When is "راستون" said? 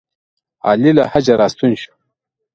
1.41-1.71